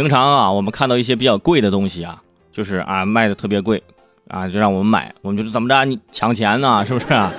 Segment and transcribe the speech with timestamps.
[0.00, 3.82] 平常啊，我们看到一些比较贵的东西啊，就是啊卖的特别贵
[4.28, 7.30] 啊，就让我们买，我们就是怎么着，你抢钱呢， 是不是啊？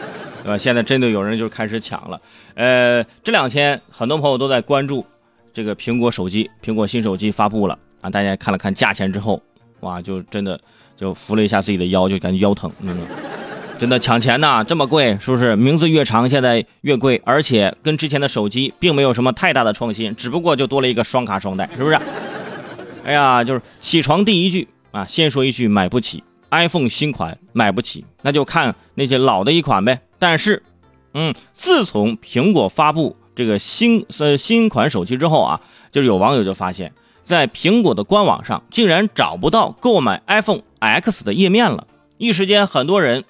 [0.44, 0.56] 对吧？
[0.56, 2.22] 现在真的有人就开始抢了。
[2.54, 5.04] 呃，这两天很多朋友都在关注
[5.52, 9.42] 这个苹果手机，苹果新手机发布了啊，大家看了看价钱之后，
[9.80, 10.60] 哇，就真的
[10.96, 12.72] 就扶了一下自己的腰，就感觉腰疼，
[13.80, 15.56] 真的抢钱呐，这么贵，是不是？
[15.56, 22.00] 名字越长，现在越贵，而且跟之前的手机并没有什么太大的创新，只不过就多了一个双卡双待，是不是？
[23.04, 30.02] 哎呀，就是起床第一句啊，先说一句买不起，iPhone 新款买不起，那就看那些老的一款呗。
[30.20, 30.64] 但是，
[31.14, 36.94] 嗯，自从苹果发布这个新呃新款手机之后啊，就有网友就发现，
[37.24, 41.88] 在苹果的官网上竟然找不到购买 iPhone X 的页面了，
[42.18, 43.24] 一时间很多人。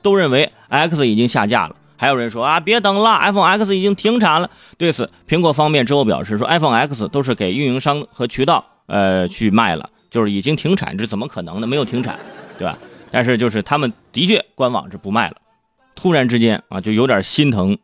[0.00, 4.48] 都认为 X 已经下架了，还有人说啊，别等了，iPhone X 已经停产了。
[4.78, 11.66] 对此，苹果方面之后表示说，iPhone X 都是给运营商和渠道呃去卖了，就是已经停产，这怎么可能呢？
[11.68, 12.18] 没有停产，
[12.58, 12.76] 对吧？
[13.12, 15.36] 但是就是他们的确官网是不卖了。
[15.94, 17.78] 突然之间啊，就有点心疼，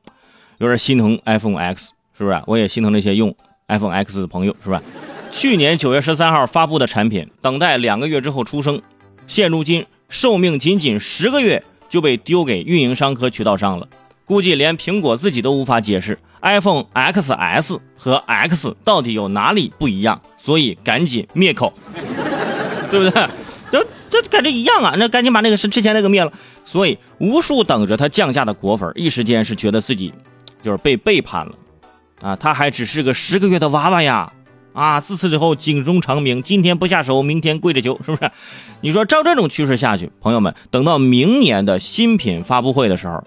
[0.58, 2.42] 有点心疼 iPhone X，是不是？
[2.46, 3.32] 我也心疼那些用
[3.68, 4.82] iPhone X 的朋友，是吧？
[5.30, 8.82] 去年九月十三号发布的产品，等待两个月之后出生，
[9.28, 11.62] 现如今寿命仅仅十个月。
[11.90, 13.86] 就被丢给运营商和渠道商了，
[14.24, 21.72] 估计连苹果自己都无法解释 iPhone XS 和 X 到底有哪里不一样，所以赶紧灭口，
[22.90, 23.28] 对不对？
[23.70, 26.32] 这这感觉一样啊，那赶紧把那个是之前那个灭了。
[26.64, 30.12] 所以无数等着它降价的果粉一时间是觉得自己
[30.62, 31.52] 就是被背叛了
[32.22, 34.32] 啊，他还只是个十个月的娃娃呀。
[34.72, 35.00] 啊！
[35.00, 38.28] 自此之后，警钟长鸣，今天不下手，明天跪着求，是不是？
[38.80, 43.22] 你说照这种趋势下去，朋友们，等到明年的新品发布会的时候，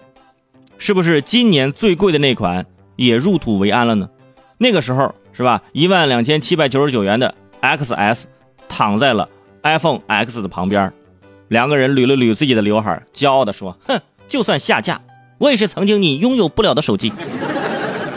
[0.78, 2.64] 是不是今年最贵的那款
[2.96, 4.08] 也入土为安了呢？
[4.58, 5.62] 那个时候是吧？
[5.72, 8.24] 一万两千七百九十九元的 XS
[8.68, 9.28] 躺在了
[9.62, 10.92] iPhone X 的旁边，
[11.48, 15.00] 两个人捋了捋自己的刘海，骄傲地说：“哼，就算下架，
[15.38, 17.12] 我也是曾经你拥有不了的手机。”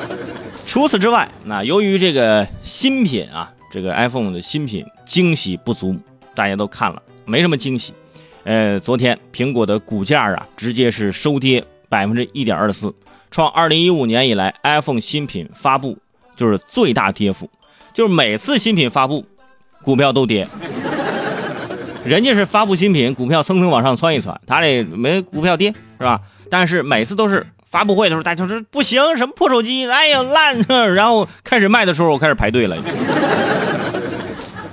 [0.65, 5.95] 除此之外，那由于这个新品啊，这个 iPhone 的新品惊喜不足，
[6.33, 7.93] 大家都看了，没什么惊喜。
[8.43, 12.93] 呃，昨天苹果的股价啊，直接是收跌百分之一点二四，
[13.29, 15.97] 创二零一五年以来 iPhone 新品发布
[16.37, 17.49] 就是最大跌幅，
[17.93, 19.25] 就是每次新品发布，
[19.83, 20.47] 股票都跌。
[22.05, 26.21] 人家是发布新品，股票蹭蹭往上窜一窜，他这没股票跌是吧？
[26.49, 27.45] 但是每次都是。
[27.69, 30.59] 发布会的时候，大家说不行，什么破手机，哎呀烂。
[30.93, 32.75] 然后开始卖的时候，我开始排队了。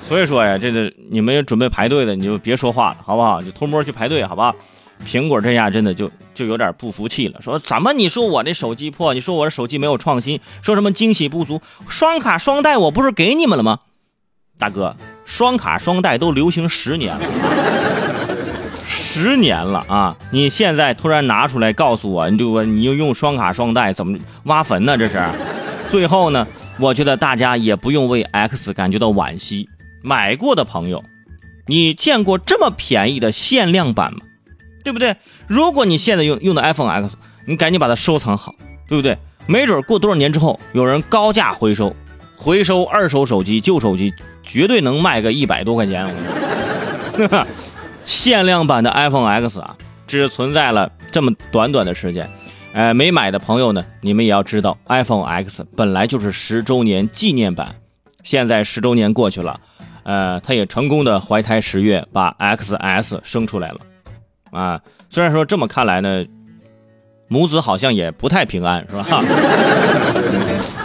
[0.02, 3.40] 所以说呀，这个你们准备排队的，你就别说话了，好不好？
[3.40, 4.52] 就偷摸去排队，好吧？
[5.06, 13.80] 苹果这下真的就就有点不服气了，说怎么你说我这手机破，你说我这手机没有创新，说什么惊喜不足，双卡双待我不是给你们了吗？
[14.58, 17.20] 大哥，双卡双待都流行十年了。
[18.90, 20.16] 十年了啊！
[20.32, 24.96] 你现在突然拿出来告诉我，你就你又用双卡双待，怎么挖坟呢？
[24.96, 25.20] 这是。
[25.88, 26.46] 最后呢，
[26.78, 29.68] 我觉得大家也不用为 X 感觉到惋惜。
[30.02, 31.02] 买过的朋友，
[31.66, 34.20] 你见过这么便宜的限量版吗？
[34.88, 35.14] 对不对？
[35.46, 37.14] 如果你现在用用的 iPhone X，
[37.46, 38.54] 你赶紧把它收藏好，
[38.88, 39.18] 对不对？
[39.46, 41.94] 没准过多少年之后，有人高价回收，
[42.36, 46.08] 回收二手手机、旧手机，绝对能卖个一百多块钱。
[48.06, 52.30] 限量版的 iPhone X 啊，只存在了这么短短的时间，
[52.72, 57.74] 呃，没买的朋友呢，你们也要知道，iPhone X 本来就是十周年纪念版，
[58.24, 59.60] 现在十周年过去了，
[60.04, 63.80] 呃，它也成功的怀胎十月，把 XS 生出来了，
[64.58, 66.24] 啊，虽然说这么看来呢，
[67.28, 69.04] 母子好像也不太平安，是吧？